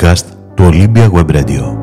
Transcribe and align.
podcast 0.00 0.24
του 0.54 0.68
Olympia 0.72 1.10
Web 1.10 1.30
Radio. 1.30 1.79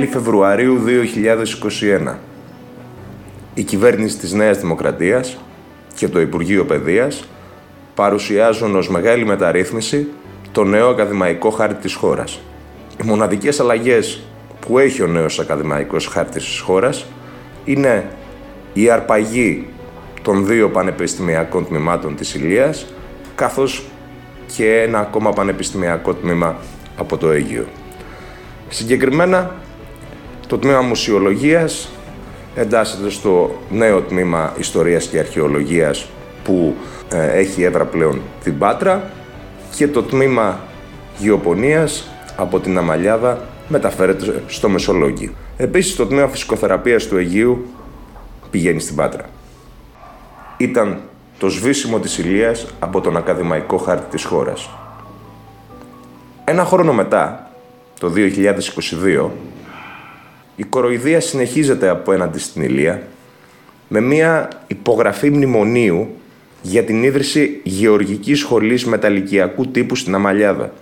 Τέλη 0.00 0.12
Φεβρουαρίου 0.12 0.80
2021. 2.08 2.14
Η 3.54 3.62
κυβέρνηση 3.62 4.18
της 4.18 4.32
Νέας 4.32 4.58
Δημοκρατίας 4.58 5.38
και 5.94 6.08
το 6.08 6.20
Υπουργείο 6.20 6.64
Παιδείας 6.64 7.28
παρουσιάζουν 7.94 8.76
ως 8.76 8.88
μεγάλη 8.88 9.24
μεταρρύθμιση 9.24 10.08
το 10.52 10.64
νέο 10.64 10.88
ακαδημαϊκό 10.88 11.50
χάρτη 11.50 11.80
της 11.80 11.94
χώρας. 11.94 12.40
Οι 13.02 13.06
μοναδικές 13.06 13.60
αλλαγές 13.60 14.22
που 14.60 14.78
έχει 14.78 15.02
ο 15.02 15.06
νέος 15.06 15.38
ακαδημαϊκός 15.38 16.06
χάρτης 16.06 16.44
της 16.44 16.58
χώρας 16.58 17.06
είναι 17.64 18.08
η 18.72 18.90
αρπαγή 18.90 19.68
των 20.22 20.46
δύο 20.46 20.68
πανεπιστημιακών 20.68 21.66
τμήματων 21.66 22.16
της 22.16 22.34
Ηλίας 22.34 22.86
καθώς 23.34 23.84
και 24.56 24.80
ένα 24.80 24.98
ακόμα 24.98 25.30
πανεπιστημιακό 25.30 26.14
τμήμα 26.14 26.56
από 26.96 27.16
το 27.16 27.30
Αίγυο. 27.30 27.66
Συγκεκριμένα, 28.68 29.54
το 30.50 30.58
τμήμα 30.58 30.80
Μουσιολογίας 30.80 31.90
εντάσσεται 32.54 33.10
στο 33.10 33.50
νέο 33.70 34.00
τμήμα 34.00 34.54
Ιστορίας 34.58 35.06
και 35.06 35.18
Αρχαιολογίας 35.18 36.08
που 36.44 36.74
ε, 37.12 37.38
έχει 37.38 37.62
έδρα 37.62 37.84
πλέον 37.84 38.20
την 38.42 38.58
Πάτρα 38.58 39.10
και 39.76 39.88
το 39.88 40.02
τμήμα 40.02 40.60
Γεωπονίας 41.18 42.08
από 42.36 42.60
την 42.60 42.78
Αμαλιάδα 42.78 43.48
μεταφέρεται 43.68 44.42
στο 44.46 44.68
Μεσολόγγι. 44.68 45.34
Επίσης 45.56 45.96
το 45.96 46.06
τμήμα 46.06 46.28
Φυσικοθεραπείας 46.28 47.06
του 47.06 47.16
Αιγείου 47.16 47.66
πηγαίνει 48.50 48.80
στην 48.80 48.96
Πάτρα. 48.96 49.24
Ήταν 50.56 51.00
το 51.38 51.48
σβήσιμο 51.48 51.98
της 51.98 52.18
Ηλίας 52.18 52.66
από 52.78 53.00
τον 53.00 53.16
ακαδημαϊκό 53.16 53.76
χάρτη 53.76 54.10
της 54.10 54.24
χώρας. 54.24 54.70
Ένα 56.44 56.64
χρόνο 56.64 56.92
μετά, 56.92 57.50
το 58.00 58.08
2022, 58.08 59.30
η 60.60 60.64
κοροϊδία 60.64 61.20
συνεχίζεται 61.20 61.88
απέναντι 61.88 62.38
στην 62.38 62.62
Ηλία 62.62 63.02
με 63.88 64.00
μια 64.00 64.48
υπογραφή 64.66 65.30
μνημονίου 65.30 66.08
για 66.62 66.84
την 66.84 67.02
ίδρυση 67.02 67.60
γεωργικής 67.62 68.38
σχολής 68.38 68.84
μεταλλικιακού 68.84 69.66
τύπου 69.66 69.96
στην 69.96 70.14
Αμαλιάδα. 70.14 70.72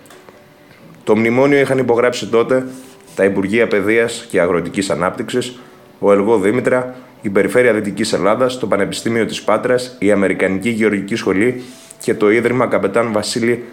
Το 1.03 1.15
μνημόνιο 1.15 1.59
είχαν 1.59 1.77
υπογράψει 1.77 2.27
τότε 2.27 2.67
τα 3.15 3.23
Υπουργεία 3.23 3.67
Παιδείας 3.67 4.25
και 4.29 4.41
Αγροτικής 4.41 4.89
Ανάπτυξης, 4.89 5.59
ο 5.99 6.11
Ελγό 6.11 6.37
Δήμητρα, 6.39 6.95
η 7.21 7.29
Περιφέρεια 7.29 7.73
Δυτικής 7.73 8.13
Ελλάδας, 8.13 8.59
το 8.59 8.67
Πανεπιστήμιο 8.67 9.25
της 9.25 9.41
Πάτρας, 9.41 9.95
η 9.99 10.11
Αμερικανική 10.11 10.69
Γεωργική 10.69 11.15
Σχολή 11.15 11.63
και 12.01 12.13
το 12.13 12.31
Ίδρυμα 12.31 12.67
Καπετάν 12.67 13.11
Βασίλη 13.11 13.63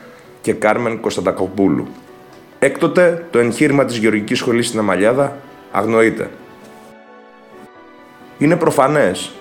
και 0.41 0.53
Κάρμεν 0.53 1.01
Κωνσταντακοπούλου. 1.01 1.87
Έκτοτε, 2.59 3.27
το 3.31 3.39
εγχείρημα 3.39 3.85
της 3.85 3.97
Γεωργικής 3.97 4.39
Σχολής 4.39 4.67
στην 4.67 4.79
Αμαλιάδα 4.79 5.37
αγνοείται. 5.77 6.31
Είναι 8.39 8.57
προφανές 8.57 9.33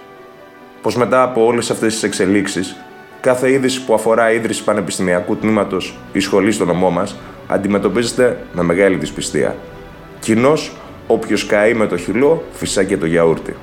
πως 0.81 0.95
μετά 0.95 1.23
από 1.23 1.45
όλες 1.45 1.71
αυτές 1.71 1.93
τις 1.93 2.03
εξελίξεις, 2.03 2.75
κάθε 3.21 3.51
είδηση 3.51 3.85
που 3.85 3.93
αφορά 3.93 4.31
ίδρυση 4.31 4.63
πανεπιστημιακού 4.63 5.37
τμήματος 5.37 5.97
ή 6.13 6.19
σχολή 6.19 6.51
στο 6.51 6.65
νομό 6.65 6.89
μας 6.89 7.15
αντιμετωπίζεται 7.47 8.37
με 8.53 8.63
μεγάλη 8.63 8.95
δυσπιστία. 8.95 9.55
Κοινώς, 10.19 10.71
όποιος 11.07 11.45
καεί 11.45 11.73
με 11.73 11.87
το 11.87 11.97
χυλό, 11.97 12.43
φυσά 12.51 12.83
και 12.83 12.97
το 12.97 13.05
γιαούρτι. 13.05 13.55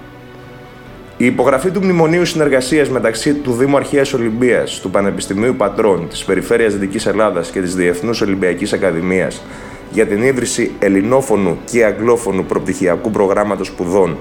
Η 1.16 1.24
υπογραφή 1.24 1.70
του 1.70 1.82
Μνημονίου 1.82 2.24
Συνεργασίας 2.24 2.88
μεταξύ 2.88 3.34
του 3.34 3.52
Δήμου 3.52 3.76
Αρχαίας 3.76 4.12
Ολυμπίας, 4.12 4.80
του 4.80 4.90
Πανεπιστημίου 4.90 5.54
Πατρών, 5.54 6.08
της 6.08 6.24
Περιφέρειας 6.24 6.72
Δυτικής 6.72 7.06
Ελλάδας 7.06 7.50
και 7.50 7.60
της 7.60 7.74
Διεθνούς 7.74 8.20
Ολυμπιακής 8.20 8.72
Ακαδημίας 8.72 9.42
για 9.92 10.06
την 10.06 10.22
ίδρυση 10.22 10.70
ελληνόφωνου 10.78 11.58
και 11.64 11.84
αγγλόφωνου 11.84 12.44
προπτυχιακού 12.44 13.10
προγράμματος 13.10 13.66
σπουδών 13.66 14.16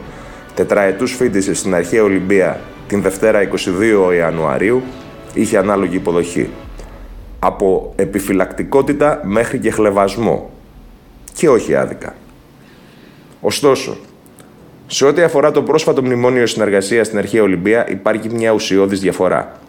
τετραετούς 0.54 1.16
φίτηση 1.16 1.54
στην 1.54 1.76
Αρχαία 1.76 2.04
Ολυμπία 2.04 2.60
την 2.88 3.02
Δευτέρα 3.02 3.50
22 4.10 4.14
Ιανουαρίου 4.16 4.82
είχε 5.34 5.58
ανάλογη 5.58 5.96
υποδοχή. 5.96 6.50
Από 7.40 7.94
επιφυλακτικότητα 7.96 9.22
μέχρι 9.24 9.60
και 9.60 9.72
χλεβασμό. 9.72 10.52
Και 11.34 11.50
όχι 11.50 11.76
άδικα. 11.76 12.16
Ωστόσο, 13.42 13.98
σε 14.88 15.06
ό,τι 15.06 15.22
αφορά 15.22 15.52
το 15.52 15.62
πρόσφατο 15.62 16.02
μνημόνιο 16.02 16.48
συνεργασίας 16.48 17.08
στην 17.08 17.18
Αρχαία 17.18 17.42
Ολυμπία, 17.42 17.90
υπάρχει 17.90 18.30
μια 18.30 18.52
ουσιώδης 18.52 19.00
διαφορά. 19.00 19.60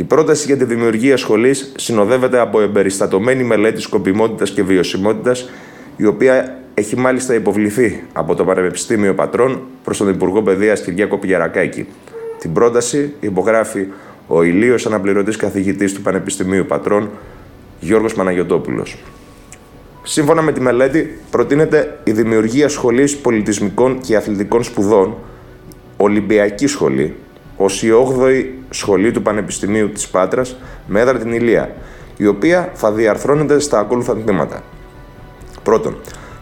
Η 0.00 0.04
πρόταση 0.04 0.46
για 0.46 0.56
τη 0.56 0.64
δημιουργία 0.64 1.16
σχολής 1.16 1.72
συνοδεύεται 1.76 2.38
από 2.38 2.60
εμπεριστατωμένη 2.60 3.44
μελέτη 3.44 3.80
σκοπιμότητας 3.80 4.50
και 4.50 4.62
βιωσιμότητας, 4.62 5.50
η 5.96 6.06
οποία 6.06 6.58
έχει 6.74 6.96
μάλιστα 6.96 7.34
υποβληθεί 7.34 8.02
από 8.12 8.34
το 8.34 8.44
Πανεπιστήμιο 8.44 9.14
Πατρών 9.14 9.60
προς 9.84 9.98
τον 9.98 10.08
Υπουργό 10.08 10.42
Παιδείας 10.42 10.80
Κυριάκο 10.80 11.18
Πηγερακάκη. 11.18 11.86
Την 12.38 12.52
πρόταση 12.52 13.12
υπογράφει 13.20 13.86
ο 14.26 14.42
ηλίος 14.42 14.86
αναπληρωτής 14.86 15.36
καθηγητής 15.36 15.92
του 15.92 16.02
Πανεπιστημίου 16.02 16.64
Πατρών, 16.66 17.10
Γιώργος 17.80 18.14
Παναγιωτόπουλος. 18.14 18.98
Σύμφωνα 20.02 20.42
με 20.42 20.52
τη 20.52 20.60
μελέτη, 20.60 21.18
προτείνεται 21.30 21.98
η 22.04 22.12
δημιουργία 22.12 22.68
σχολής 22.68 23.16
πολιτισμικών 23.16 24.00
και 24.00 24.16
αθλητικών 24.16 24.62
σπουδών, 24.62 25.14
Ολυμπιακή 25.96 26.66
Σχολή, 26.66 27.14
ως 27.56 27.82
η 27.82 27.90
8η 27.90 28.57
σχολή 28.70 29.10
του 29.10 29.22
Πανεπιστημίου 29.22 29.90
της 29.90 30.08
Πάτρας 30.08 30.56
με 30.86 31.00
έδρα 31.00 31.18
την 31.18 31.32
Ηλία, 31.32 31.74
η 32.16 32.26
οποία 32.26 32.70
θα 32.74 32.92
διαρθρώνεται 32.92 33.58
στα 33.58 33.78
ακόλουθα 33.78 34.16
τμήματα. 34.16 34.62
Πρώτον, 35.62 35.96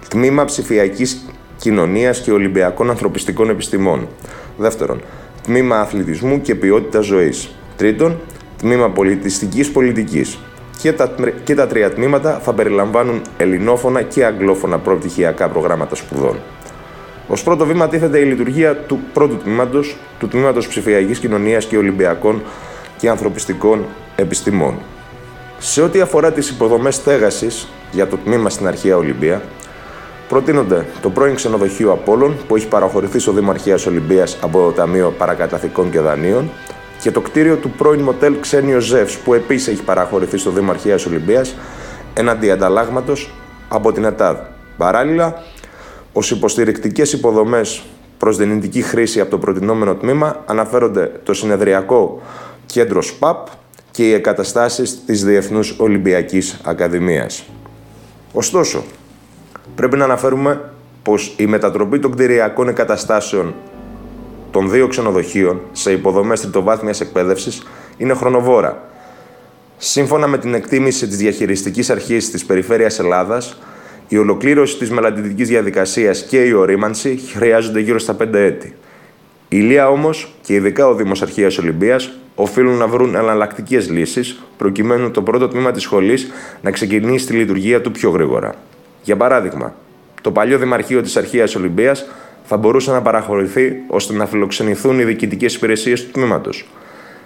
τμήμα 0.08 0.44
ψηφιακής 0.44 1.24
κοινωνίας 1.56 2.20
και 2.20 2.32
Ολυμπιακών 2.32 2.90
Ανθρωπιστικών 2.90 3.50
Επιστημών. 3.50 4.08
Δεύτερον, 4.56 5.00
τμήμα 5.42 5.80
αθλητισμού 5.80 6.40
και 6.40 6.54
ποιότητας 6.54 7.04
ζωής. 7.04 7.54
Τρίτον, 7.76 8.20
τμήμα 8.58 8.90
πολιτιστικής 8.90 9.70
πολιτικής. 9.70 10.38
Και 10.78 10.92
τα, 10.92 11.14
και 11.44 11.54
τα 11.54 11.66
τρία 11.66 11.92
τμήματα 11.92 12.38
θα 12.42 12.52
περιλαμβάνουν 12.52 13.22
ελληνόφωνα 13.36 14.02
και 14.02 14.24
αγγλόφωνα 14.24 14.78
προπτυχιακά 14.78 15.48
προγράμματα 15.48 15.94
σπουδών. 15.94 16.36
Ω 17.28 17.34
πρώτο 17.44 17.66
βήμα 17.66 17.88
τίθεται 17.88 18.18
η 18.18 18.24
λειτουργία 18.24 18.76
του 18.76 19.00
πρώτου 19.12 19.36
τμήματος, 19.36 19.96
του 20.18 20.28
τμήματος 20.28 20.68
ψηφιακής 20.68 21.18
κοινωνίας 21.18 21.64
και 21.64 21.76
Ολυμπιακών 21.76 22.42
και 22.98 23.08
Ανθρωπιστικών 23.08 23.84
Επιστημών. 24.16 24.74
Σε 25.58 25.82
ό,τι 25.82 26.00
αφορά 26.00 26.32
τις 26.32 26.50
υποδομές 26.50 26.94
στέγασης 26.94 27.68
για 27.92 28.06
το 28.06 28.16
τμήμα 28.16 28.50
στην 28.50 28.66
Αρχαία 28.66 28.96
Ολυμπία, 28.96 29.42
προτείνονται 30.28 30.86
το 31.02 31.10
πρώην 31.10 31.34
ξενοδοχείο 31.34 31.92
Απόλων 31.92 32.36
που 32.48 32.56
έχει 32.56 32.68
παραχωρηθεί 32.68 33.18
στο 33.18 33.32
Δήμο 33.32 33.50
Αρχαίας 33.50 33.86
Ολυμπίας 33.86 34.38
από 34.40 34.58
το 34.58 34.70
Ταμείο 34.70 35.14
Παρακαταθήκων 35.18 35.90
και 35.90 36.00
Δανείων 36.00 36.50
και 37.00 37.10
το 37.10 37.20
κτίριο 37.20 37.56
του 37.56 37.70
πρώην 37.70 38.00
μοτέλ 38.00 38.34
Ξένιο 38.40 38.80
Ζεύς 38.80 39.16
που 39.16 39.34
επίσης 39.34 39.68
έχει 39.68 39.82
παραχωρηθεί 39.82 40.36
στο 40.36 40.50
Δήμο 40.50 40.70
Αρχαίας 40.70 41.06
Ολυμπίας 41.06 41.54
έναντι 42.14 42.50
ανταλλάγματος 42.50 43.30
από 43.68 43.92
την 43.92 44.04
ΕΤΑΔ. 44.04 44.36
Παράλληλα, 44.76 45.42
Ω 46.16 46.20
υποστηρικτικές 46.30 47.12
υποδομές 47.12 47.82
προς 48.18 48.36
δυνητική 48.36 48.82
χρήση 48.82 49.20
από 49.20 49.30
το 49.30 49.38
προτινόμενο 49.38 49.94
τμήμα 49.94 50.42
αναφέρονται 50.46 51.12
το 51.22 51.34
συνεδριακό 51.34 52.22
κέντρο 52.66 53.02
ΣΠΑΠ 53.02 53.46
και 53.90 54.08
οι 54.08 54.12
εγκαταστάσεις 54.12 55.04
της 55.06 55.24
Διεθνούς 55.24 55.74
Ολυμπιακής 55.78 56.60
Ακαδημίας. 56.64 57.44
Ωστόσο, 58.32 58.84
πρέπει 59.74 59.96
να 59.96 60.04
αναφέρουμε 60.04 60.70
πως 61.02 61.34
η 61.36 61.46
μετατροπή 61.46 61.98
των 61.98 62.10
κτηριακών 62.12 62.68
εγκαταστάσεων 62.68 63.54
των 64.50 64.70
δύο 64.70 64.86
ξενοδοχείων 64.88 65.60
σε 65.72 65.92
υποδομές 65.92 66.40
τριτοβάθμιας 66.40 67.00
εκπαίδευσης 67.00 67.62
είναι 67.96 68.14
χρονοβόρα. 68.14 68.82
Σύμφωνα 69.76 70.26
με 70.26 70.38
την 70.38 70.54
εκτίμηση 70.54 71.06
της 71.06 71.16
διαχειριστικής 71.16 71.90
αρχής 71.90 72.30
της 72.30 72.44
Περιφέρειας 72.44 72.98
Ελλάδας, 72.98 73.56
η 74.08 74.16
ολοκλήρωση 74.16 74.78
της 74.78 74.90
μελλοντικής 74.90 75.48
διαδικασίας 75.48 76.22
και 76.22 76.42
η 76.42 76.52
ορίμανση 76.52 77.20
χρειάζονται 77.34 77.80
γύρω 77.80 77.98
στα 77.98 78.16
5 78.20 78.26
έτη. 78.32 78.66
Η 78.68 78.74
Ηλία 79.48 79.88
όμως 79.88 80.34
και 80.42 80.54
ειδικά 80.54 80.88
ο 80.88 80.94
Δήμος 80.94 81.22
Αρχαίας 81.22 81.58
Ολυμπίας 81.58 82.12
οφείλουν 82.34 82.76
να 82.76 82.86
βρουν 82.86 83.14
εναλλακτικές 83.14 83.90
λύσεις 83.90 84.40
προκειμένου 84.56 85.10
το 85.10 85.22
πρώτο 85.22 85.48
τμήμα 85.48 85.70
της 85.70 85.82
σχολής 85.82 86.30
να 86.60 86.70
ξεκινήσει 86.70 87.26
τη 87.26 87.32
λειτουργία 87.32 87.80
του 87.80 87.90
πιο 87.90 88.10
γρήγορα. 88.10 88.54
Για 89.02 89.16
παράδειγμα, 89.16 89.74
το 90.20 90.30
παλιό 90.30 90.58
Δημαρχείο 90.58 91.02
της 91.02 91.16
Αρχαίας 91.16 91.54
Ολυμπίας 91.54 92.06
θα 92.44 92.56
μπορούσε 92.56 92.90
να 92.90 93.02
παραχωρηθεί 93.02 93.76
ώστε 93.86 94.14
να 94.14 94.26
φιλοξενηθούν 94.26 94.98
οι 94.98 95.04
διοικητικές 95.04 95.54
υπηρεσίες 95.54 96.04
του 96.04 96.10
τμήματος. 96.10 96.66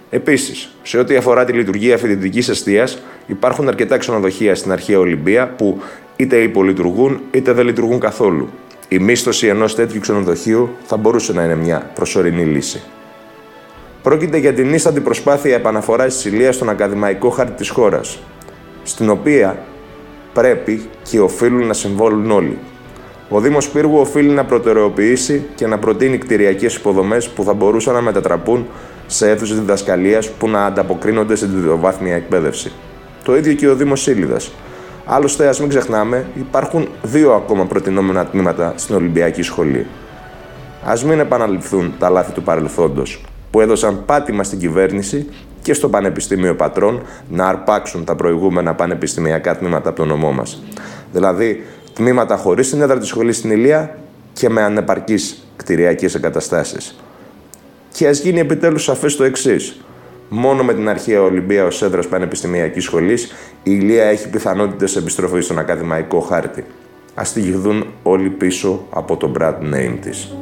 Επίσης, 0.09 0.75
σε 0.83 0.97
ό,τι 0.97 1.15
αφορά 1.15 1.45
τη 1.45 1.53
λειτουργία 1.53 1.97
φοιτητικής 1.97 2.49
αιστεία, 2.49 2.87
υπάρχουν 3.27 3.67
αρκετά 3.67 3.97
ξενοδοχεία 3.97 4.55
στην 4.55 4.71
αρχαία 4.71 4.99
Ολυμπία 4.99 5.47
που 5.47 5.81
είτε 6.15 6.37
υπολειτουργούν 6.37 7.21
είτε 7.31 7.51
δεν 7.51 7.65
λειτουργούν 7.65 7.99
καθόλου. 7.99 8.49
Η 8.87 8.99
μίσθωση 8.99 9.47
ενός 9.47 9.75
τέτοιου 9.75 9.99
ξενοδοχείου 9.99 10.69
θα 10.83 10.97
μπορούσε 10.97 11.33
να 11.33 11.43
είναι 11.43 11.55
μια 11.55 11.91
προσωρινή 11.95 12.43
λύση. 12.43 12.81
Πρόκειται 14.01 14.37
για 14.37 14.53
την 14.53 14.73
ίστατη 14.73 14.99
προσπάθεια 14.99 15.55
επαναφοράς 15.55 16.13
της 16.13 16.25
Ηλίας 16.25 16.55
στον 16.55 16.69
ακαδημαϊκό 16.69 17.29
χάρτη 17.29 17.53
της 17.53 17.69
χώρας, 17.69 18.19
στην 18.83 19.09
οποία 19.09 19.57
πρέπει 20.33 20.89
και 21.03 21.19
οφείλουν 21.19 21.67
να 21.67 21.73
συμβόλουν 21.73 22.31
όλοι. 22.31 22.57
Ο 23.29 23.39
Δήμος 23.39 23.69
Πύργου 23.69 23.97
οφείλει 23.97 24.29
να 24.29 24.45
προτεραιοποιήσει 24.45 25.45
και 25.55 25.67
να 25.67 25.77
προτείνει 25.79 26.17
κτηριακές 26.17 26.75
υποδομές 26.75 27.29
που 27.29 27.43
θα 27.43 27.53
μπορούσαν 27.53 27.93
να 27.93 28.01
μετατραπούν 28.01 28.67
σε 29.07 29.29
αίθουσες 29.29 29.59
διδασκαλίας 29.59 30.29
που 30.29 30.49
να 30.49 30.65
ανταποκρίνονται 30.65 31.35
στην 31.35 31.49
διδοβάθμια 31.53 32.15
εκπαίδευση. 32.15 32.71
Το 33.23 33.35
ίδιο 33.35 33.53
και 33.53 33.67
ο 33.67 33.75
Δήμος 33.75 34.01
Σύλληδα. 34.01 34.37
Άλλωστε, 35.05 35.47
ας 35.47 35.59
μην 35.59 35.69
ξεχνάμε, 35.69 36.25
υπάρχουν 36.35 36.87
δύο 37.01 37.33
ακόμα 37.33 37.65
προτινόμενα 37.65 38.25
τμήματα 38.25 38.73
στην 38.75 38.95
Ολυμπιακή 38.95 39.41
Σχολή. 39.41 39.85
Α 40.83 40.93
μην 41.05 41.19
επαναληφθούν 41.19 41.93
τα 41.99 42.09
λάθη 42.09 42.31
του 42.31 42.43
παρελθόντος, 42.43 43.25
που 43.51 43.61
έδωσαν 43.61 44.05
πάτημα 44.05 44.43
στην 44.43 44.59
κυβέρνηση 44.59 45.29
και 45.61 45.73
στο 45.73 45.89
Πανεπιστήμιο 45.89 46.55
Πατρών 46.55 47.01
να 47.29 47.47
αρπάξουν 47.47 48.05
τα 48.05 48.15
προηγούμενα 48.15 48.73
πανεπιστημιακά 48.75 49.57
τμήματα 49.57 49.89
από 49.89 49.97
το 49.97 50.05
νομό 50.05 50.31
μας. 50.31 50.63
Δηλαδή, 51.11 51.65
τμήματα 51.93 52.37
χωρίς 52.37 52.69
την 52.69 52.81
έδρα 52.81 52.97
της 52.97 53.07
σχολής 53.07 53.37
στην 53.37 53.51
Ηλία 53.51 53.97
και 54.33 54.49
με 54.49 54.61
ανεπαρκείς 54.61 55.47
κτηριακές 55.55 56.15
εγκαταστάσεις. 56.15 57.03
Και 57.93 58.07
ας 58.07 58.19
γίνει 58.19 58.39
επιτέλους 58.39 58.83
σαφές 58.83 59.15
το 59.15 59.23
εξής. 59.23 59.81
Μόνο 60.33 60.63
με 60.63 60.73
την 60.73 60.89
αρχαία 60.89 61.21
Ολυμπία 61.21 61.65
ως 61.65 61.81
έδρας 61.81 62.07
πανεπιστημιακής 62.07 62.83
σχολής, 62.83 63.25
η 63.25 63.31
Ηλία 63.63 64.03
έχει 64.03 64.29
πιθανότητες 64.29 64.95
επιστροφής 64.95 65.45
στον 65.45 65.59
ακαδημαϊκό 65.59 66.19
χάρτη. 66.19 66.65
Α 67.13 67.23
τη 67.33 67.41
όλοι 68.03 68.29
πίσω 68.29 68.87
από 68.89 69.17
το 69.17 69.31
brand 69.39 69.73
name 69.73 69.97
της. 70.01 70.35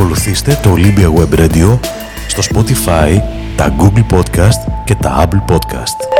Ακολουθήστε 0.00 0.58
το 0.62 0.74
Olympia 0.76 1.20
Web 1.20 1.38
Radio 1.38 1.78
στο 2.26 2.42
Spotify, 2.42 3.20
τα 3.56 3.74
Google 3.78 4.16
Podcast 4.16 4.72
και 4.84 4.94
τα 4.94 5.28
Apple 5.28 5.54
Podcast. 5.54 6.18